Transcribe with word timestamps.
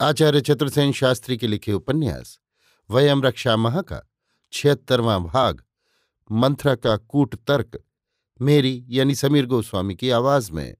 आचार्य 0.00 0.40
चतुर्सेन 0.40 0.92
शास्त्री 0.92 1.36
के 1.36 1.46
लिखे 1.46 1.72
उपन्यास, 1.72 2.40
वयम 2.90 3.22
रक्षा 3.22 3.56
महा 3.56 3.82
का 3.82 4.10
छिहत्तरवां 4.52 5.24
भाग, 5.24 5.64
मंथरा 6.32 6.74
का 6.74 6.96
कूट 6.96 7.34
तर्क, 7.34 7.84
मेरी 8.42 8.84
यानी 8.88 9.14
समीर 9.14 9.46
गोस्वामी 9.46 9.94
की 9.94 10.10
आवाज़ 10.10 10.52
में। 10.52 10.76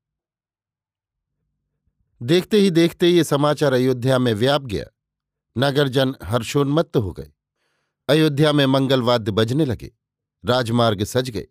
देखते 2.22 2.56
ही 2.56 2.70
देखते 2.70 3.08
ये 3.08 3.24
समाचार 3.24 3.72
अयोध्या 3.72 4.18
में 4.18 4.34
व्याप 4.34 4.62
गया। 4.62 4.86
नगर 5.58 5.88
जन 5.88 6.14
हर्षोन्मत्त 6.24 6.96
हो 6.96 7.12
गए। 7.12 7.32
अयोध्या 8.08 8.52
में 8.52 8.66
मंगलवाद्य 8.66 9.32
बजने 9.32 9.64
लगे। 9.64 9.92
राजमार्ग 10.44 11.04
सज 11.04 11.30
गए। 11.30 11.46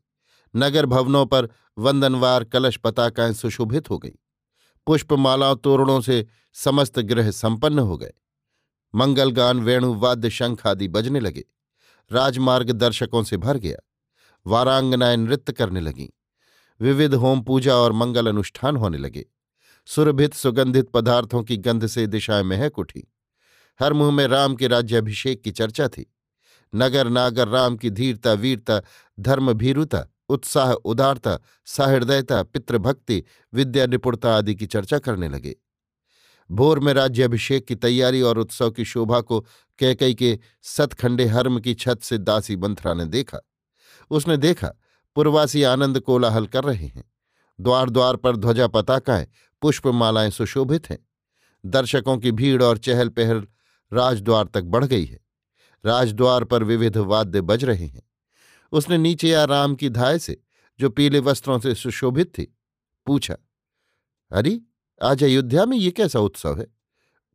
नगर 0.56 0.86
भवनों 0.86 1.26
पर 1.26 1.50
वंदनवार 1.78 2.44
कलश 2.44 2.78
पताकाएँ 2.78 3.34
सुशोभित 3.34 3.90
हो 3.90 3.98
गईं। 3.98 4.23
पुष्पमालाओं 4.86 5.56
तोरणों 5.56 6.02
से 6.02 6.28
समस्त 6.53 7.00
ग्रह 7.00 7.31
संपन्न 7.31 7.80
हो 7.80 7.98
गए। 7.98 8.14
मंगलगान, 8.95 9.59
वेणु, 9.59 9.94
वाद्य, 9.94 10.30
शंख 10.30 10.67
आदि 10.67 10.88
बजने 10.88 11.20
लगे। 11.20 11.44
राजमार्ग 12.12 12.72
दर्शकों 12.72 13.23
से 13.23 13.38
भर 13.38 13.58
गया। 13.58 13.78
वारांगनाएँ 14.48 15.17
नृत्य 15.17 15.53
करने 15.53 15.81
लगीं। 15.81 16.09
विविध 16.81 17.14
होम 17.14 17.42
पूजा 17.42 17.75
और 17.75 17.92
मंगल 17.92 18.28
अनुष्ठान 18.28 18.75
होने 18.75 18.98
लगे। 18.98 19.25
सुरभित, 19.86 20.34
सुगंधित 20.34 20.90
पदार्थों 20.90 21.44
की 21.44 21.58
गंध 21.58 21.88
से 21.88 22.08
दिशाएँ 22.08 22.44
महक 22.44 22.80
उठी। 22.80 23.14
हर 23.80 23.94
मुँह 23.94 24.12
में 24.12 24.28
राम 24.28 24.56
के 24.56 24.68
राज्याभिषेक 24.68 25.44
की 25.44 25.52
चर्चा 25.52 25.88
थी। 25.88 26.16
नगर, 26.75 27.09
नागर, 27.09 27.47
राम 27.47 27.78
की 27.78 27.90
धीरता, 27.90 28.34
वीरता 28.34 28.81
धर्म 29.20 29.53
भीरुता 29.53 30.08
उत्साह, 30.30 30.72
उदारता, 30.72 31.40
सहृदयता, 31.66 32.44
पितृभक्ति, 32.44 33.24
विद्या 33.54 33.86
निपुणता 33.86 34.36
आदि 34.36 34.56
की 34.56 34.66
चर्चा 34.66 35.00
करने 35.00 35.30
लगे। 35.30 35.56
भोर 36.52 36.80
में 36.80 36.94
राज्याभिषेक 36.94 37.66
की 37.68 37.76
तैयारी 37.76 38.22
और 38.22 38.38
उत्सव 38.38 38.72
की 38.72 38.86
शोभा 38.86 39.22
को 39.22 39.46
कैकई 39.80 40.14
के 40.14 40.40
सतखंडे 40.62 41.26
हर्म 41.26 41.60
की 41.60 41.74
छत 41.74 42.00
से 42.02 42.18
दासी 42.18 42.56
मंथरा 42.56 42.94
ने 42.94 43.06
देखा। 43.06 43.40
उसने 44.12 44.38
देखा, 44.38 44.72
पूर्वासी 45.16 45.64
आनंद 45.64 46.00
कोलाहल 46.00 46.48
कर 46.48 46.64
रहे 46.64 46.88
हैं। 46.88 47.12
द्वार 47.62 47.90
द्वार 47.90 48.16
पर 48.16 48.36
ध्वजा 48.36 48.68
पताकाएँ, 48.68 49.28
पुष्पमालाएँ 49.62 50.30
सुशोभित 50.30 50.90
हैं। 50.90 51.08
दर्शकों 51.66 52.18
की 52.18 52.31
भीड़ 52.31 52.64
और 52.64 52.78
चहल 52.78 53.09
पहल 53.09 53.47
राजद्वार 53.94 54.46
तक 54.46 54.62
बढ़ 54.62 54.86
गई 54.86 55.06
है। 55.06 55.20
राजद्वार 55.86 56.44
पर 56.44 56.64
विविध 56.64 56.97
वाद्य 56.97 57.42
बज 57.42 57.66
रहे 57.66 57.86
हैं। 57.86 58.12
उसने 58.73 58.97
नीचे 58.97 59.29
या 59.29 59.45
राम 59.45 59.75
की 59.75 59.89
धाय 59.89 60.19
से, 60.19 60.44
जो 60.79 60.89
पीले 60.89 61.19
वस्त्रों 61.19 61.59
से 61.59 61.75
सुशोभित 61.75 62.28
थी, 62.38 62.57
पूछा, 63.06 63.38
अरे, 64.31 64.61
आज 65.03 65.23
अयोध्या 65.23 65.66
में 65.66 65.78
ये 65.78 65.91
कैसा 65.91 66.19
उत्सव 66.19 66.59
है? 66.59 66.67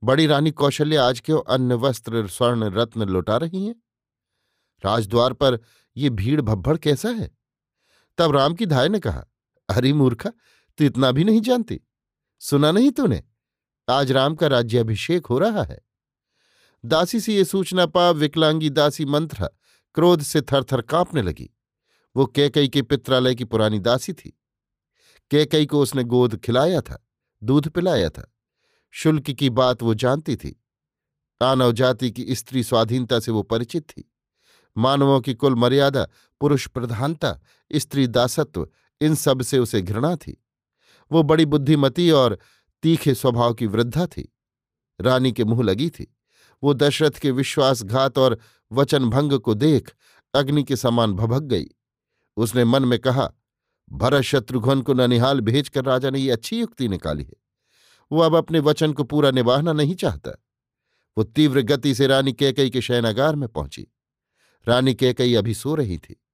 बड़ी 0.05 0.27
रानी 0.27 0.51
कौशल्या 0.51 1.09
आज 1.09 1.21
क्यों 1.21 1.43
अन्य 1.49 1.75
वस्त्र, 1.75 2.29
स्वर्ण, 2.29 2.65
रत्न 2.65 3.03
लुटा 3.03 3.37
रही 3.37 3.67
हैं? 3.67 3.75
राजद्वार 4.85 5.33
पर 5.33 5.61
ये 5.97 6.11
भीड़ 6.11 6.41
भब्भड़ 6.41 6.77
कैसा 6.77 7.09
है? 7.09 7.31
तब 8.19 8.37
राम 8.37 8.55
की 8.55 8.67
धाय 8.67 8.89
ने 8.89 9.01
कहा, 9.01 9.27
अरे 9.69 9.93
मूर्खा, 9.93 10.31
तू 10.79 10.85
इतना 10.85 11.13
भी 11.13 11.25
नहीं 11.25 11.41
जानती। 11.41 11.81
सुना 12.41 12.73
नहीं 12.73 12.91
तूने? 12.91 13.25
आज 13.89 14.13
राम 14.13 14.35
का 14.35 14.47
राज्याभिषेक 14.47 15.27
हो 15.27 15.39
रहा 15.39 15.63
है। 15.63 15.81
दासी 16.85 17.21
से 17.21 17.35
ये 17.35 17.45
सूचना 17.45 17.87
पा 17.87 18.11
विकलांगी 18.11 18.71
दासी 18.71 19.05
मंत्रा 19.05 19.49
क्रोध 19.99 20.23
से 20.23 20.43
थरथर 20.43 20.81
कांपने 20.81 21.23
लगी। 21.23 21.51
वो 22.17 22.27
कैकई 22.27 22.69
के 22.69 22.83
पित्रालय 22.83 23.35
की 23.35 23.45
पुरानी 23.45 23.79
दासी 23.79 24.13
थी। 24.13 24.41
कैकई 25.31 25.67
को 25.67 25.81
उसने 25.81 26.05
गोद 26.05 26.37
खिलाया 26.37 26.81
था, 26.81 27.07
दूध 27.43 27.69
पिलाया 27.69 28.11
था। 28.11 28.35
शुल्क 28.91 29.31
की 29.31 29.51
बात 29.51 29.83
वो 29.83 29.95
जानती 29.95 30.37
थी। 30.37 30.65
मानव 31.43 31.73
जाति 31.73 32.11
की 32.11 32.35
स्त्री 32.35 32.63
स्वाधीनता 32.63 33.21
से 33.21 33.31
वो 33.31 33.43
परिचित 33.43 33.91
थी। 33.91 34.13
मानवों 34.77 35.21
की 35.21 35.35
कुल 35.35 35.55
मर्यादा, 35.55 36.09
पुरुष 36.41 36.69
प्रधानता, 36.69 37.41
स्त्री 37.73 38.07
दासत्व, 38.07 38.69
इन 39.01 39.15
सबसे 39.15 39.59
उसे 39.59 39.83
घृणा 39.83 40.17
थी। 40.17 40.45
वो 41.13 41.23
बड़ी 41.23 41.47
बुद्धिमती 41.47 42.11
और 42.11 42.39
तीखे 42.83 43.15
स्वभाव 43.15 43.55
की 43.55 43.67
वृद्धा 43.67 44.07
थी। 44.07 44.37
रानी 45.01 45.33
के 45.33 45.45
मुँह 45.45 45.63
लगी 45.63 45.91
थी। 45.91 46.18
वो 46.63 46.75
दशरथ 46.75 47.11
के 47.11 47.31
विश्वासघात 47.31 48.19
और 48.19 48.39
वचन 48.73 49.11
भंग 49.11 49.39
को 49.39 49.55
देख 49.55 49.95
अग्नि 50.35 50.65
के 50.65 50.77
समान 50.77 51.13
भभक 51.13 51.43
गई। 51.43 51.65
उसने 52.37 52.65
मन 52.65 52.85
में 52.85 52.99
कहा, 52.99 53.33
भरत 53.93 54.23
शत्रुघ्न 54.23 54.83
को 54.83 54.95
ननिहाल 54.95 55.41
भेजकर 55.41 55.85
राजा 55.85 56.11
ने 56.11 56.19
ये 56.19 56.31
अच्छी 56.31 56.61
युक्ति 56.61 56.89
निकाली 56.89 57.25
है। 57.25 57.35
वो 58.13 58.21
अब 58.21 58.35
अपने 58.35 58.59
वचन 58.59 58.93
को 58.93 59.05
पूरा 59.05 59.31
निभाना 59.31 59.73
नहीं 59.73 59.95
चाहता। 59.95 60.31
वो 61.19 61.25
तीव्र 61.25 61.63
गति 61.63 61.95
से 61.95 62.07
रानी 62.07 62.33
कैकई 62.33 62.71
के 62.71 62.81
शयनागार 62.81 63.37
में 63.37 63.49
पहुँची। 63.49 63.87
रानी 64.69 64.95
कैकई 64.95 65.35
अभी 65.35 65.55
सो 65.55 65.75
रही 65.75 65.99
थी। 65.99 66.25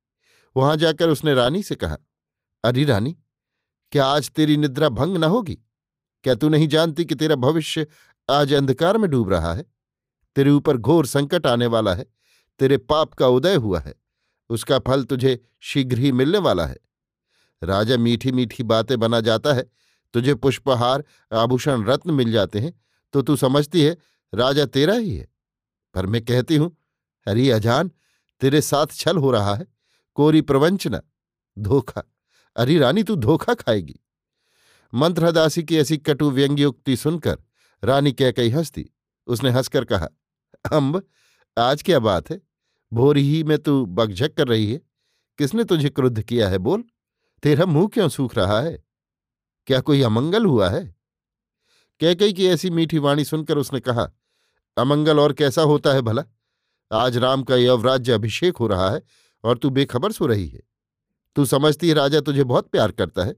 वहाँ 0.56 0.76
जाकर 0.76 1.08
उसने 1.08 1.34
रानी 1.34 1.62
से 1.62 1.74
कहा, 1.74 1.96
अरे 2.64 2.84
रानी, 2.84 3.16
क्या 3.92 4.06
आज 4.06 4.30
तेरी 4.30 4.56
निद्रा 4.56 4.88
भंग 4.88 5.16
न 5.16 5.24
होगी? 5.24 5.54
क्या 6.24 6.34
तू 6.34 6.48
नहीं 6.48 6.68
जानती 6.68 7.04
कि 7.04 7.14
तेरा 7.14 7.34
भविष्य 7.34 7.86
आज 8.30 8.52
अंधकार 8.52 8.98
में 8.98 9.10
डूब 9.10 9.30
रहा 9.30 9.54
है? 9.54 9.73
तेरे 10.36 10.50
ऊपर 10.50 10.76
घोर 10.76 11.06
संकट 11.06 11.46
आने 11.46 11.66
वाला 11.66 11.94
है, 11.94 12.06
तेरे 12.60 12.76
पाप 12.78 13.12
का 13.14 13.26
उदय 13.28 13.54
हुआ 13.56 13.80
है, 13.80 13.94
उसका 14.50 14.78
फल 14.78 15.04
तुझे 15.04 15.38
शीघ्र 15.62 15.98
ही 15.98 16.12
मिलने 16.12 16.38
वाला 16.38 16.66
है। 16.66 16.76
राजा 17.62 17.96
मीठी 17.96 18.32
मीठी 18.32 18.62
बातें 18.62 18.98
बना 19.00 19.20
जाता 19.20 19.52
है, 19.52 19.64
तुझे 20.14 20.34
पुष्पहार, 20.34 21.04
आभूषण, 21.32 21.84
रत्न 21.84 22.10
मिल 22.10 22.32
जाते 22.32 22.60
हैं 22.60 22.72
तो 23.14 23.22
तू 23.22 23.36
समझती 23.36 23.82
है, 23.82 23.96
राजा 24.32 24.64
तेरा 24.66 24.94
ही 24.94 25.14
है। 25.16 25.28
पर 25.94 26.06
मैं 26.06 26.24
कहती 26.24 26.56
हूँ 26.56 26.76
हरी 27.26 27.48
अजान, 27.50 27.90
तेरे 28.42 28.60
साथ 28.60 28.86
छल 28.92 29.16
हो 29.16 29.30
रहा 29.30 29.54
है, 29.54 29.66
कोरी 30.16 30.40
प्रवंचना, 30.40 31.00
धोखा, 31.56 32.02
अरे 32.56 32.78
रानी 32.78 33.02
तू 33.02 33.16
धोखा 33.16 33.54
खाएगी। 33.54 33.98
मंत्रदासी 34.92 35.62
की 35.62 35.78
ऐसी 35.78 35.96
कटु 35.98 36.30
व्यंग्योक्ति 36.30 36.96
सुनकर 36.96 37.38
रानी 37.82 38.12
कह 38.12 38.30
कही 38.32 38.50
हंसती, 38.50 38.90
उसने 39.26 39.50
हंसकर 39.50 39.84
कहा 39.84 40.08
अम्ब 40.64 41.02
आज 41.56 41.82
क्या 41.82 41.98
बात 41.98 42.30
है? 42.30 42.40
भोर 42.92 43.16
ही 43.16 43.42
में 43.44 43.58
तू 43.58 43.84
बकझक 43.86 44.34
कर 44.34 44.48
रही 44.48 44.72
है। 44.72 44.80
किसने 45.38 45.64
तुझे 45.64 45.88
क्रुद्ध 45.88 46.22
किया 46.22 46.48
है 46.48 46.58
बोल? 46.58 46.84
तेरा 47.42 47.66
मुँह 47.66 47.88
क्यों 47.88 48.08
सूख 48.08 48.34
रहा 48.34 48.60
है? 48.60 48.82
क्या 49.66 49.80
कोई 49.80 50.02
अमंगल 50.02 50.46
हुआ 50.46 50.68
है? 50.70 50.84
कैकई 52.00 52.32
की 52.32 52.46
ऐसी 52.46 52.70
मीठी 52.70 52.98
वाणी 52.98 53.24
सुनकर 53.24 53.58
उसने 53.58 53.80
कहा, 53.80 54.10
अमंगल 54.76 55.20
और 55.20 55.32
कैसा 55.32 55.62
होता 55.62 55.92
है 55.92 56.02
भला? 56.02 56.24
आज 56.92 57.16
राम 57.16 57.42
का 57.42 57.56
यवराज्य 57.56 58.12
अभिषेक 58.12 58.56
हो 58.56 58.66
रहा 58.66 58.90
है 58.90 59.02
और 59.44 59.58
तू 59.58 59.70
बेखबर 59.70 60.12
सो 60.12 60.26
रही 60.26 60.48
है। 60.48 60.62
तू 61.36 61.44
समझती 61.44 61.88
है 61.88 61.94
राजा 61.94 62.20
तुझे 62.20 62.44
बहुत 62.44 62.68
प्यार 62.68 62.92
करता 62.92 63.24
है, 63.24 63.34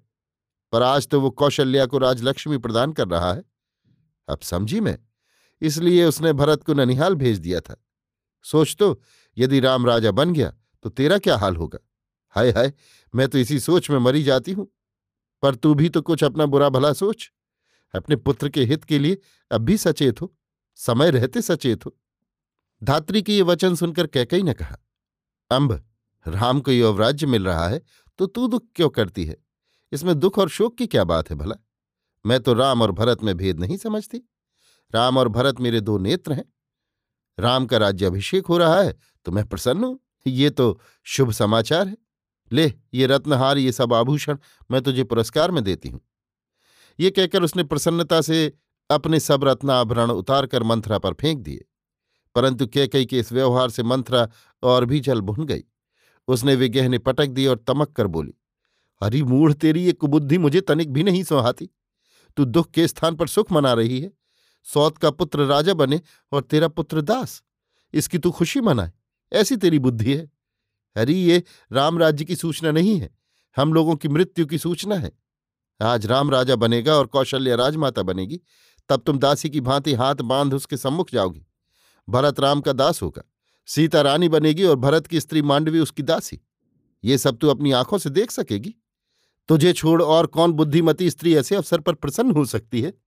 पर 0.73 0.83
आज 0.83 1.09
तो 1.09 1.21
वो 1.21 1.31
कौशल्या 1.31 1.87
को 1.87 1.99
राजलक्ष्मी 1.99 2.59
प्रदान 2.59 2.93
कर 2.93 3.09
रहा 3.09 3.33
है। 3.35 3.45
अब 4.29 4.41
समझी 4.41 4.81
मैं 4.81 4.99
इसलिए 5.63 6.05
उसने 6.05 6.33
भरत 6.33 6.63
को 6.63 6.75
ननिहाल 6.75 7.15
भेज 7.15 7.39
दिया 7.39 7.61
था। 7.61 7.77
सोच 8.45 8.75
तो 8.79 9.01
यदि 9.37 9.61
राम 9.61 9.87
राजा 9.87 10.11
बन 10.11 10.33
गया 10.33 10.53
तो 10.85 10.91
तेरा 10.91 11.19
क्या 11.19 11.37
हाल 11.37 11.57
होगा? 11.57 11.79
हाय 12.35 12.51
हाय, 12.51 12.73
मैं 13.15 13.29
तो 13.29 13.39
इसी 13.39 13.61
सोच 13.61 13.91
में 13.91 13.99
मरी 13.99 14.23
जाती 14.23 14.53
हूँ। 14.53 14.67
पर 15.43 15.55
तू 15.55 15.75
भी 15.75 15.89
तो 15.89 16.03
कुछ 16.03 16.25
अपना 16.25 16.47
बुरा 16.47 16.69
भला 16.69 16.93
सोच। 16.93 17.31
अपने 17.95 18.17
पुत्र 18.17 18.49
के 18.49 18.65
हित 18.65 18.85
के 18.85 18.99
लिए 18.99 19.19
अब 19.51 19.61
भी 19.61 19.77
सचेत 19.79 20.21
हो। 20.21 20.33
समय 20.79 21.11
रहते 21.11 21.43
सचेत 21.43 21.87
हो। 21.87 21.97
धात्री 22.83 23.23
के 23.23 23.35
ये 23.35 23.43
वचन 23.43 23.75
सुनकर 23.75 24.07
कैकई 24.07 24.43
ने 24.43 24.55
कहा 24.55 24.79
अम्ब 25.51 25.73
राम 26.27 26.61
को 26.61 26.73
युवराज्य 26.73 27.27
मिल 27.27 27.45
रहा 27.45 27.69
है 27.69 27.81
तो 28.19 28.27
तू 28.27 28.47
दुख 28.49 28.65
क्यों 28.75 28.89
करती 28.89 29.25
है? 29.25 29.37
इसमें 29.93 30.19
दुख 30.19 30.39
और 30.39 30.49
शोक 30.49 30.77
की 30.79 30.87
क्या 30.87 31.05
बात 31.05 31.31
है 31.31 31.37
भला? 31.37 31.57
मैं 32.25 32.41
तो 32.41 32.55
राम 32.55 32.83
और 32.83 32.93
भरत 32.93 33.23
में 33.23 33.37
भेद 33.37 33.61
नहीं 33.61 33.77
समझती। 33.77 34.21
राम 34.95 35.19
और 35.19 35.29
भरत 35.29 35.61
मेरे 35.61 35.81
दो 35.81 35.99
नेत्र 35.99 36.33
हैं। 36.33 36.45
राम 37.39 37.67
का 37.67 37.79
राज्य 37.79 38.07
अभिषेक 38.07 38.47
हो 38.47 38.59
रहा 38.59 38.81
है 38.81 38.95
तो 39.27 39.33
मैं 39.33 39.45
प्रसन्न 39.45 39.85
हूँ। 39.85 39.99
ये 40.27 40.51
तो 40.51 40.79
शुभ 41.07 41.31
समाचार 41.31 41.89
है। 41.89 41.97
ले, 42.51 42.73
ये 42.95 43.07
रत्नहार, 43.07 43.59
ये 43.59 43.73
सब 43.73 43.93
आभूषण 43.93 44.39
मैं 44.71 44.81
तुझे 44.83 45.05
पुरस्कार 45.05 45.51
में 45.51 45.63
देती 45.65 45.89
हूँ। 45.89 46.01
ये 46.99 47.11
कहकर 47.11 47.43
उसने 47.43 47.65
प्रसन्नता 47.65 48.21
से 48.21 48.53
अपने 48.91 49.21
सब 49.21 49.45
रत्नाभरण 49.45 50.11
उतारकर 50.11 50.63
मंथरा 50.63 50.99
पर 50.99 51.15
फेंक 51.15 51.41
दिए। 51.41 51.65
परंतु 52.35 52.67
कैकई 52.67 53.05
के 53.05 53.19
इस 53.19 53.33
व्यवहार 53.33 53.71
से 53.71 53.83
मंथरा 53.83 54.29
और 54.63 54.85
भी 54.85 55.01
जल 55.01 55.21
भुन 55.21 55.45
गई। 55.47 55.65
उसने 56.29 56.55
वे 56.55 56.69
गहने 56.69 56.99
पटक 56.99 57.27
दिए 57.27 57.47
और 57.47 57.65
तमक 57.67 57.93
कर 57.93 58.07
बोली, 58.07 58.35
हरी 59.03 59.23
मूढ़, 59.23 59.53
तेरी 59.53 59.85
ये 59.85 59.93
कुबुद्धि 59.93 60.39
मुझे 60.39 60.61
तनिक 60.61 60.93
भी 60.93 61.03
नहीं 61.03 61.23
सुहाती। 61.25 61.69
तू 62.37 62.45
दुख 62.45 62.71
के 62.71 62.87
स्थान 62.89 63.17
पर 63.17 63.29
सुख 63.29 63.53
मना 63.53 63.73
रही 63.73 64.01
है। 64.01 64.11
सौत 64.75 64.99
का 64.99 65.11
पुत्र 65.11 65.45
राजा 65.45 65.75
बने 65.75 66.01
और 66.33 66.43
तेरा 66.43 66.69
पुत्र 66.69 67.01
दास। 67.01 67.43
इसकी 67.93 68.19
तू 68.19 68.31
खुशी 68.31 68.61
मनाए। 68.61 68.93
ऐसी 69.33 69.57
तेरी 69.57 69.79
बुद्धि 69.79 70.15
है। 70.15 70.31
अरे 70.97 71.13
ये 71.13 71.43
राम 71.73 71.99
राज्य 71.99 72.25
की 72.25 72.37
सूचना 72.37 72.71
नहीं 72.71 73.01
है। 73.01 73.19
हम 73.57 73.73
लोगों 73.73 73.97
की 73.97 74.09
मृत्यु 74.09 74.47
की 74.47 74.59
सूचना 74.59 74.95
है। 74.95 75.13
आज 75.83 76.07
राम 76.07 76.31
राजा 76.31 76.57
बनेगा 76.57 76.95
और 76.95 77.07
कौशल्य 77.07 77.57
राजमाता 77.57 78.03
बनेगी। 78.03 78.41
तब 78.89 79.03
तुम 79.07 79.19
दासी 79.19 79.51
की 79.51 79.61
भांति 79.61 79.95
हाथ 79.95 80.15
बाँध 80.15 80.55
उसके 80.55 80.77
सम्मुख 80.77 81.11
जाओगी। 81.13 81.47
भरत 82.09 82.41
राम 82.41 82.61
का 82.61 82.73
दास 82.73 83.03
होगा। 83.03 83.23
सीता 83.67 84.01
रानी 84.01 84.29
बनेगी 84.29 84.65
और 84.65 84.77
भरत 84.77 85.07
की 85.07 85.21
स्त्री 85.21 85.43
मांडवी 85.43 85.79
उसकी 85.79 86.03
दासी। 86.03 86.41
ये 87.05 87.19
सब 87.19 87.37
तू 87.37 87.49
अपनी 87.49 87.73
आँखों 87.73 87.99
से 87.99 88.11
देख 88.11 88.31
सकेगी। 88.31 88.75
तुझे 89.49 89.73
छोड़ 89.73 90.03
और 90.03 90.27
कौन 90.27 90.53
बुद्धिमती 90.53 91.11
स्त्री 91.11 91.37
ऐसे 91.37 91.57
अवसर 91.57 91.81
पर 91.81 91.95
प्रसन्न 91.95 92.31
हो 92.31 92.45
सकती 92.45 92.83
है? 92.83 93.06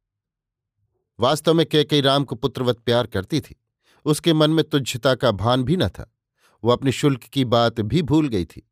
वास्तव 1.20 1.54
में 1.54 1.66
कैकई 1.66 2.02
राम 2.02 2.24
को 2.24 2.36
पुत्रवत 2.36 2.78
प्यार 2.78 3.08
करती 3.08 3.42
थी। 3.42 3.62
उसके 4.06 4.34
मन 4.34 4.52
में 4.52 4.64
तुच्छता 4.64 5.16
का 5.16 5.32
भान 5.32 5.64
भी 5.64 5.78
न 5.78 5.90
था। 5.90 6.16
वो 6.64 6.72
अपने 6.72 6.92
शुल्क 6.92 7.20
की 7.20 7.46
बात 7.46 7.82
भी 7.82 8.02
भूल 8.02 8.28
गई 8.28 8.46
थी। 8.46 8.72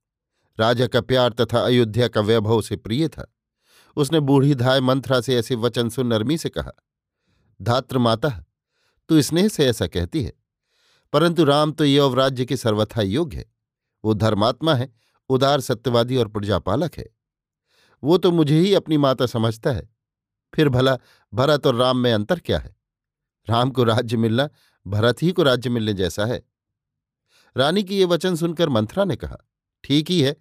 राजा 0.59 0.87
का 0.87 1.01
प्यार 1.01 1.29
तथा 1.29 1.59
अयोध्या 1.59 2.07
का 2.07 2.21
वैभव 2.21 2.61
से 2.61 2.75
प्रिय 2.75 3.07
था। 3.07 3.35
उसने 3.95 4.19
बूढ़ी 4.19 4.55
धाय 4.55 4.81
मंथरा 4.81 5.21
से 5.21 5.35
ऐसे 5.35 5.55
वचन 5.55 5.89
सुन 5.89 6.07
नरमी 6.07 6.37
से 6.37 6.49
कहा, 6.49 6.71
धात्र 7.61 7.97
माता, 7.97 8.45
तू 9.09 9.21
स्नेह 9.21 9.47
से 9.47 9.65
ऐसा 9.65 9.87
कहती 9.87 10.23
है। 10.23 10.33
परंतु 11.13 11.43
राम 11.43 11.71
तो 11.71 11.85
यौवराज्य 11.85 12.45
के 12.45 12.57
सर्वथा 12.57 13.01
योग्य 13.01 13.37
है। 13.37 13.45
वो 14.05 14.13
धर्मात्मा 14.13 14.73
है, 14.73 14.93
उदार 15.29 15.61
सत्यवादी 15.61 16.17
और 16.17 16.27
प्रजापालक 16.27 16.95
है। 16.95 17.05
वो 18.03 18.17
तो 18.17 18.31
मुझे 18.31 18.59
ही 18.59 18.73
अपनी 18.73 18.97
माता 18.97 19.25
समझता 19.25 19.71
है। 19.71 19.96
फिर 20.57 20.69
भला 20.69 20.97
भरत 21.33 21.67
और 21.67 21.75
राम 21.75 21.97
में 21.97 22.11
अंतर 22.13 22.39
क्या 22.39 22.59
है? 22.59 22.75
राम 23.47 23.69
को 23.69 23.83
राज्य 23.83 24.17
मिलना, 24.17 24.49
भरत 24.85 25.21
ही 25.23 25.31
को 25.31 25.43
राज्य 25.43 25.69
मिलने 25.69 25.93
जैसा 25.93 26.25
है। 26.25 26.41
रानी 27.55 27.83
की 27.83 27.97
ये 27.97 28.05
वचन 28.05 28.35
सुनकर 28.35 28.69
मंथरा 28.69 29.03
ने 29.05 29.15
कहा, 29.15 29.37
ठीक 29.83 30.09
ही 30.09 30.19
है, 30.21 30.35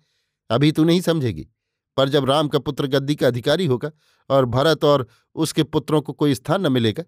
अभी 0.51 0.73
तू 0.73 0.85
नहीं 0.85 1.01
समझेगी, 1.01 1.47
पर 1.97 2.09
जब 2.09 2.25
राम 2.25 2.49
का 2.49 2.59
पुत्र 2.59 2.87
गद्दी 2.87 3.15
का 3.15 3.27
अधिकारी 3.27 3.67
होगा 3.67 3.91
और 4.31 4.45
भरत 4.47 4.85
और 4.85 5.07
उसके 5.37 5.63
पुत्रों 5.63 6.01
को 6.03 6.13
कोई 6.13 6.35
स्थान 6.35 6.67
न 6.67 6.73
मिलेगा, 6.73 7.05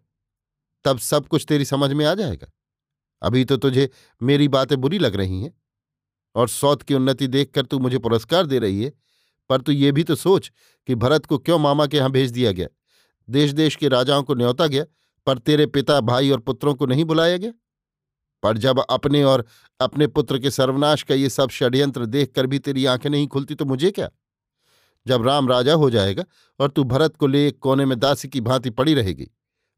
तब 0.85 0.99
सब 0.99 1.27
कुछ 1.27 1.45
तेरी 1.49 1.65
समझ 1.65 1.93
में 1.93 2.05
आ 2.07 2.15
जाएगा। 2.15 2.53
अभी 3.23 3.45
तो 3.45 3.57
तुझे 3.57 3.91
मेरी 4.21 4.49
बातें 4.49 4.81
बुरी 4.81 4.99
लग 4.99 5.17
रही 5.17 5.43
हैं, 5.43 5.53
और 6.35 6.49
सौत 6.49 6.83
की 6.83 6.95
उन्नति 6.95 7.27
देखकर 7.27 7.67
तू 7.67 7.79
मुझे 7.79 7.99
पुरस्कार 7.99 8.47
दे 8.47 8.59
रही 8.59 8.83
है, 8.85 8.93
पर 9.51 9.61
तू 9.61 9.73
ये 9.73 9.93
भी 9.93 10.05
तो 10.05 10.15
सोच 10.15 10.53
कि 10.89 10.95
भरत 10.95 11.27
को 11.27 11.39
क्यों 11.39 11.59
मामा 11.59 11.87
के 11.87 11.97
यहाँ 11.97 12.11
भेज 12.11 12.31
दिया 12.31 12.53
गया? 12.53 12.69
देश 13.31 13.53
देश 13.53 13.77
के 13.77 13.89
राजाओं 13.89 14.23
को 14.23 14.35
न्योता 14.35 14.67
गया, 14.67 14.85
पर 15.27 15.39
तेरे 15.39 15.67
पिता, 15.67 16.01
भाई 16.01 16.31
और 16.31 16.41
पुत्रों 16.41 16.75
को 16.75 16.87
नहीं 16.87 17.05
बुलाया 17.05 17.37
गया? 17.37 17.53
पर 18.43 18.59
जब 18.59 18.81
अपने 18.81 19.23
और 19.25 19.45
अपने 19.81 20.07
पुत्र 20.07 20.39
के 20.39 20.51
सर्वनाश 20.51 21.03
का 21.03 21.15
ये 21.15 21.29
सब 21.29 21.51
षड्यंत्र 21.51 22.07
देखकर 22.07 22.47
भी 22.47 22.59
तेरी 22.59 22.85
आँखें 22.87 23.11
नहीं 23.11 23.27
खुलती 23.29 23.55
तो 23.55 23.65
मुझे 23.65 23.91
क्या? 23.91 24.11
जब 25.07 25.27
राम 25.27 25.49
राजा 25.49 25.75
हो 25.75 25.91
जाएगा 25.91 26.25
और 26.61 26.71
तू 26.71 26.85
भरत 26.85 27.17
को 27.17 27.27
ले 27.27 27.47
एक 27.49 27.59
कोने 27.59 27.85
में 27.85 27.99
दासी 27.99 28.29
की 28.29 28.41
भांति 28.41 28.71
पड़ी 28.71 28.95
रहेगी, 28.95 29.31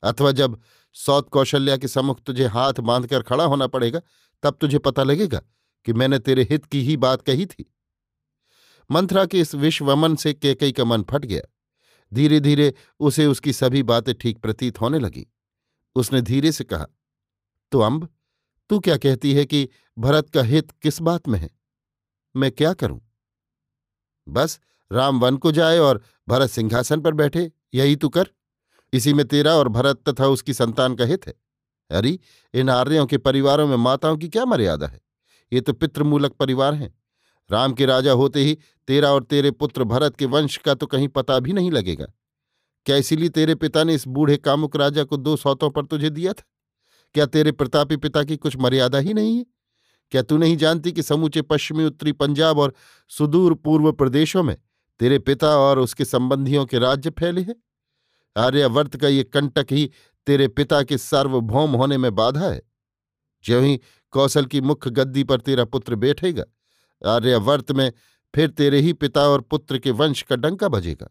अथवा 0.03 0.33
जब 0.33 0.59
सौत 0.97 1.29
कौशल्या 1.29 1.77
के 1.77 1.89
सम्मुख 1.89 2.21
तुझे 2.21 2.47
हाथ 2.47 2.81
बांधकर 2.81 3.23
खड़ा 3.23 3.45
होना 3.45 3.67
पड़ेगा, 3.67 4.01
तब 4.43 4.57
तुझे 4.61 4.79
पता 4.79 5.03
लगेगा 5.03 5.43
कि 5.87 5.93
मैंने 5.93 6.19
तेरे 6.19 6.47
हित 6.51 6.65
की 6.65 6.83
ही 6.83 6.97
बात 6.97 7.23
कही 7.23 7.47
थी। 7.47 7.73
मंथरा 8.91 9.25
के 9.25 9.41
इस 9.41 9.55
विश्वमन 9.55 10.17
से 10.17 10.33
केकई 10.35 10.73
का 10.73 10.85
मन 10.85 11.03
फट 11.03 11.25
गया। 11.25 11.43
धीरे 12.15 12.41
धीरे 12.41 12.75
उसे 13.01 13.27
उसकी 13.27 13.53
सभी 13.53 13.83
बातें 13.83 14.15
ठीक 14.15 14.39
प्रतीत 14.39 14.81
होने 14.81 14.99
लगी। 14.99 15.27
उसने 15.97 16.23
धीरे 16.23 16.53
से 16.53 16.65
कहा 16.65 16.87
तो 17.73 17.81
अम्ब 17.81 18.09
तू 18.71 18.81
क्या 18.81 18.97
कहती 18.97 19.35
है 19.35 19.45
कि 19.45 19.69
भरत 19.99 20.31
का 20.31 20.43
हित 20.43 20.71
किस 20.71 21.01
बात 21.01 21.29
में 21.29 21.39
है? 21.39 21.51
मैं 22.37 22.53
क्या 22.53 22.73
करूँ? 22.73 23.01
बस, 24.29 24.61
राम 24.93 25.21
वन 25.21 25.37
को 25.37 25.53
जाए 25.53 25.79
और 25.79 26.03
भरत 26.29 26.51
सिंहासन 26.51 27.01
पर 27.01 27.13
बैठे, 27.13 27.53
यही 27.75 27.97
तू 27.97 28.09
कर। 28.09 28.25
इसी 28.93 29.13
में 29.13 29.29
तेरा 29.29 29.55
और 29.55 29.69
भरत 29.69 30.09
तथा 30.09 30.27
उसकी 30.27 30.55
संतान 30.55 30.95
का 30.95 31.05
हित 31.05 31.27
है। 31.27 31.35
अरे, 31.91 32.19
इन 32.55 32.71
आर्यों 32.71 33.07
के 33.07 33.19
परिवारों 33.19 33.69
में 33.69 33.77
माताओं 33.77 34.17
की 34.17 34.29
क्या 34.29 34.45
मर्यादा 34.45 34.87
है? 34.87 35.01
ये 35.53 35.61
तो 35.61 35.73
पितृमूलक 35.73 36.33
परिवार 36.33 36.75
हैं। 36.75 37.00
राम 37.51 37.73
के 37.73 37.87
राजा 37.87 38.13
होते 38.13 38.41
ही 38.41 38.59
तेरा 38.87 39.13
और 39.13 39.25
तेरे 39.25 39.51
पुत्र 39.51 39.85
भरत 39.85 40.17
के 40.17 40.27
वंश 40.27 40.57
का 40.57 40.75
तो 40.75 40.87
कहीं 40.87 41.09
पता 41.09 41.39
भी 41.39 41.53
नहीं 41.53 41.71
लगेगा। 41.71 42.07
क्या 42.85 42.97
इसीलिए 42.97 43.29
तेरे 43.29 43.55
पिता 43.55 43.85
ने 43.85 43.95
इस 43.95 44.09
बूढ़े 44.09 44.37
कामुक 44.37 44.77
राजा 44.77 45.05
को 45.05 45.17
दो 45.17 45.37
सौतों 45.37 45.71
पर 45.71 45.87
तुझे 45.87 46.11
दिया 46.11 46.33
था? 46.33 46.43
क्या 47.15 47.27
तेरे 47.27 47.53
प्रतापी 47.53 47.97
पिता 47.97 48.25
की 48.25 48.37
कुछ 48.37 48.57
मर्यादा 48.57 48.99
ही 48.99 49.15
नहीं 49.15 49.39
है? 49.39 49.47
क्या 50.11 50.23
तू 50.23 50.37
नहीं 50.37 50.57
जानती 50.57 50.93
कि 50.93 51.03
समूचे 51.03 51.43
पश्चिमी 51.43 51.85
उत्तरी 51.85 52.13
पंजाब 52.13 52.59
और 52.59 52.75
सुदूर 53.09 53.55
पूर्व 53.55 53.93
प्रदेशों 53.93 54.43
में 54.43 54.57
तेरे 55.01 55.19
पिता 55.19 55.49
और 55.49 55.79
उसके 55.79 56.05
संबंधियों 56.05 56.67
के 56.67 56.79
राज्य 56.79 57.11
फैले 57.11 57.41
हैं? 57.41 57.57
आर्यवर्त 58.37 58.97
का 58.97 59.09
ये 59.09 59.25
कंटक 59.25 59.67
ही 59.71 59.91
तेरे 60.27 60.49
पिता 60.49 60.83
के 60.83 60.99
सार्वभौम 60.99 61.71
होने 61.71 61.99
में 61.99 62.15
बाधा 62.15 62.49
है। 62.49 62.63
ज्यों 63.45 63.65
ही 63.65 63.81
कौशल 64.11 64.45
की 64.45 64.61
मुख्य 64.61 64.91
गद्दी 64.91 65.25
पर 65.25 65.41
तेरा 65.41 65.65
पुत्र 65.65 65.95
बैठेगा 65.95 66.45
आर्यवर्त 67.07 67.73
में 67.73 67.93
फिर 68.35 68.51
तेरे 68.51 68.81
ही 68.81 68.93
पिता 68.93 69.21
और 69.21 69.41
पुत्र 69.41 69.79
के 69.79 69.91
वंश 69.91 70.23
का 70.23 70.37
डंका 70.37 70.69
बजेगा। 70.69 71.11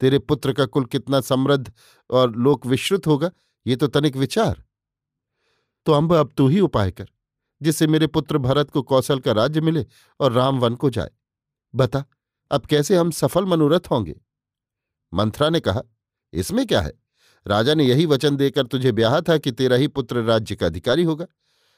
तेरे 0.00 0.18
पुत्र 0.18 0.52
का 0.52 0.66
कुल 0.66 0.84
कितना 0.84 1.20
समृद्ध 1.20 1.72
और 2.10 2.36
लोक 2.36 2.66
विश्रुत 2.66 3.06
होगा, 3.06 3.30
ये 3.66 3.76
तो 3.76 3.86
तनिक 3.86 4.16
विचार। 4.16 4.64
तो 5.86 5.92
अम्ब, 5.92 6.12
अब 6.14 6.32
तू 6.36 6.48
ही 6.48 6.60
उपाय 6.60 6.90
कर, 6.90 7.08
जिससे 7.62 7.86
मेरे 7.86 8.06
पुत्र 8.06 8.38
भरत 8.38 8.70
को 8.70 8.82
कौशल 8.82 9.18
का 9.18 9.32
राज्य 9.32 9.60
मिले 9.60 9.86
और 10.20 10.32
राम 10.32 10.58
वन 10.58 10.74
को 10.74 10.90
जाए। 10.90 11.10
बता, 11.74 12.04
अब 12.50 12.66
कैसे 12.66 12.96
हम 12.96 13.10
सफल 13.10 13.44
मनोरथ 13.44 13.90
होंगे? 13.90 14.20
मंथरा 15.14 15.48
ने 15.50 15.60
कहा, 15.60 15.82
इसमें 16.32 16.66
क्या 16.66 16.80
है? 16.80 16.92
राजा 17.46 17.74
ने 17.74 17.84
यही 17.84 18.06
वचन 18.06 18.36
देकर 18.36 18.66
तुझे 18.66 18.92
ब्याह 18.92 19.20
था 19.20 19.38
कि 19.38 19.52
तेरा 19.52 19.76
ही 19.76 19.88
पुत्र 19.88 20.22
राज्य 20.22 20.56
का 20.56 20.66
अधिकारी 20.66 21.02
होगा। 21.02 21.26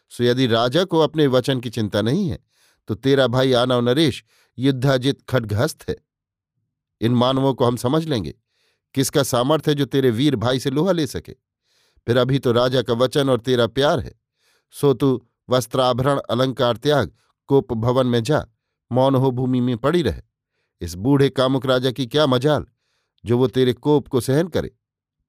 सो 0.09 0.25
यदि 0.25 0.47
राजा 0.47 0.85
को 0.85 0.99
अपने 0.99 1.27
वचन 1.27 1.61
की 1.61 1.71
चिंता 1.71 2.03
नहीं 2.03 2.29
है 2.29 2.39
तो 2.91 2.95
तेरा 2.95 3.27
भाई 3.27 3.53
आनव 3.53 3.81
नरेश 3.81 4.25
युद्धाजित 4.59 5.23
खड्गहस्त 5.23 5.89
है। 5.89 5.97
इन 7.01 7.13
मानवों 7.15 7.55
को 7.55 7.65
हम 7.65 7.77
समझ 7.77 8.05
लेंगे 8.05 8.35
किसका 8.95 9.23
सामर्थ्य 9.23 9.71
है 9.71 9.75
जो 9.75 9.85
तेरे 9.85 10.11
वीर 10.11 10.37
भाई 10.37 10.61
से 10.61 10.71
लोहा 10.71 10.93
ले 10.93 11.07
सके। 11.07 11.33
फिर 12.07 12.17
अभी 12.17 12.39
तो 12.39 12.53
राजा 12.53 12.83
का 12.83 12.93
वचन 12.93 13.31
और 13.31 13.41
तेरा 13.41 13.67
प्यार 13.67 14.01
है। 14.01 14.21
सो 14.71 14.95
तू 14.95 15.27
वस्त्राभरण, 15.51 16.21
अलंकार, 16.31 16.77
त्याग, 16.77 17.13
कोप 17.47 17.73
भवन 17.73 18.07
में 18.07 18.23
जा, 18.23 18.47
मौन 18.93 19.15
हो 19.15 19.31
भूमि 19.31 19.61
में 19.61 19.77
पड़ी 19.77 20.03
रहे। 20.03 20.23
इस 20.81 20.95
बूढ़े 20.95 21.31
कामुक 21.31 21.67
राजा 21.67 21.91
की 21.91 22.07
क्या 22.07 22.27
मजाल, 22.27 22.67
जो 23.25 23.39
वो 23.39 23.47
तेरे 23.47 23.73
कोप 23.73 24.09
को 24.09 24.21
सहन 24.21 24.49
करे। 24.49 24.77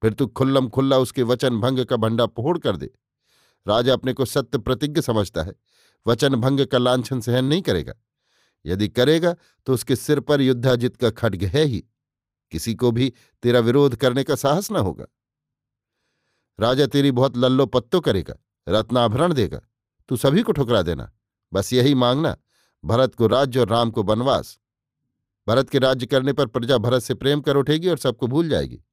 फिर 0.02 0.12
तू 0.12 0.26
खुल्लम 0.26 0.68
खुल्ला 0.68 0.98
उसके 0.98 1.22
वचन 1.22 1.60
भंग 1.60 1.84
का 1.84 1.96
भंडा 1.96 2.26
पोड़ 2.26 2.58
कर 2.58 2.76
दे। 2.76 2.90
राजा 3.68 3.92
अपने 3.92 4.12
को 4.12 4.24
सत्य 4.24 4.58
प्रतिज्ञ 4.58 5.00
समझता 5.00 5.42
है। 5.42 5.52
वचन 6.06 6.34
भंग 6.34 6.66
का 6.66 6.78
लांछन 6.78 7.20
सहन 7.20 7.44
नहीं 7.44 7.62
करेगा। 7.62 7.94
यदि 8.66 8.88
करेगा 8.88 9.34
तो 9.66 9.74
उसके 9.74 9.96
सिर 9.96 10.20
पर 10.20 10.40
युद्धाजित 10.40 10.96
का 10.96 11.10
खड्ग 11.10 11.44
है 11.44 11.64
ही। 11.64 11.84
किसी 12.52 12.74
को 12.74 12.90
भी 12.90 13.12
तेरा 13.42 13.60
विरोध 13.60 13.96
करने 13.96 14.24
का 14.24 14.34
साहस 14.34 14.70
न 14.72 14.76
होगा। 14.76 15.06
राजा 16.60 16.86
तेरी 16.86 17.10
बहुत 17.10 17.36
लल्लो 17.36 17.66
पत्तो 17.66 18.00
करेगा, 18.00 18.34
रत्नाभरण 18.68 19.32
देगा। 19.32 19.60
तू 20.08 20.16
सभी 20.16 20.42
को 20.42 20.52
ठुकरा 20.52 20.82
देना। 20.82 21.12
बस 21.52 21.72
यही 21.72 21.94
मांगना, 21.94 22.36
भरत 22.84 23.14
को 23.14 23.26
राज्य 23.26 23.60
और 23.60 23.68
राम 23.68 23.90
को 23.90 24.02
वनवास। 24.02 24.58
भरत 25.48 25.70
के 25.70 25.78
राज्य 25.78 26.06
करने 26.06 26.32
पर 26.32 26.46
प्रजा 26.46 26.78
भरत 26.78 27.02
से 27.02 27.14
प्रेम 27.14 27.40
कर 27.40 27.56
उठेगी 27.56 27.88
और 27.88 27.98
सबको 27.98 28.26
भूल 28.26 28.48
जाएगी। 28.48 28.84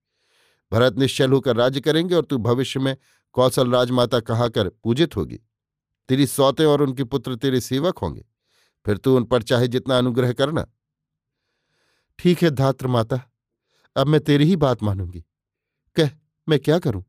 भरत 0.71 0.97
निश्चल 0.97 1.31
होकर 1.31 1.55
राज्य 1.55 1.81
करेंगे 1.81 2.15
और 2.15 2.25
तू 2.25 2.37
भविष्य 2.37 2.79
में 2.79 2.97
कौशल 3.33 3.71
राजमाता 3.71 4.19
कहाकर 4.19 4.69
पूजित 4.69 5.15
होगी। 5.15 5.39
तेरी 6.09 6.27
सौते 6.27 6.65
और 6.65 6.81
उनके 6.81 7.03
पुत्र 7.03 7.35
तेरे 7.35 7.61
सेवक 7.61 7.97
होंगे। 7.97 8.25
फिर 8.85 8.97
तू 8.97 9.15
उन 9.17 9.23
पर 9.23 9.43
चाहे 9.43 9.67
जितना 9.67 9.97
अनुग्रह 9.97 10.33
करना। 10.33 10.67
ठीक 12.19 12.43
है 12.43 12.49
धात्र 12.49 12.87
माता, 12.87 13.31
अब 13.95 14.07
मैं 14.07 14.21
तेरी 14.21 14.45
ही 14.45 14.55
बात 14.55 14.83
मानूँगी। 14.83 15.25
कह, 15.95 16.09
मैं 16.49 16.59
क्या 16.59 16.79
करूँ? 16.79 17.05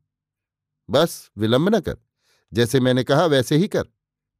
बस, 0.89 1.31
विलंब 1.37 1.75
न 1.75 1.79
कर। 1.79 1.97
जैसे 2.53 2.79
मैंने 2.79 3.03
कहा, 3.03 3.25
वैसे 3.25 3.55
ही 3.55 3.67
कर। 3.67 3.83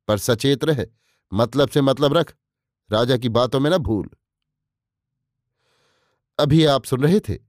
पर 0.08 0.18
सचेत 0.18 0.64
रहे 0.64 0.86
मतलब 1.34 1.70
से 1.70 1.82
मतलब 1.82 2.14
रख। 2.14 2.36
राजा 2.92 3.18
की 3.18 3.30
बातों 3.30 3.60
में 3.60 3.72
न 3.72 3.78
भूल। 3.78 4.10
अभी 6.40 6.66
आप 6.66 6.86
सुन 6.86 7.04
रहे 7.04 7.20
थे 7.20 7.40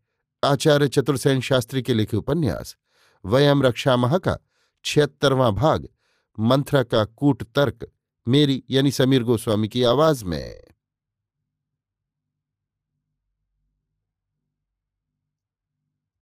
आचार्य 0.45 0.89
चतुर्सेन 0.89 1.41
शास्त्री 1.41 1.83
के 1.83 1.95
लिखे 1.95 2.17
उपन्यास, 2.17 2.77
वयम 3.25 3.63
रक्षा 3.63 3.97
मह 3.97 4.19
का 4.19 4.39
छिहत्तरवां 4.85 5.53
भाग। 5.53 5.89
मंथरा 6.41 6.83
का 6.83 7.05
कूट 7.05 7.43
तर्क 7.43 7.87
मेरी 8.29 8.65
यानी 8.71 8.91
समीर 8.91 9.23
गोस्वामी 9.23 9.69
की 9.69 9.83
आवाज़ 9.83 10.25
में। 10.25 10.61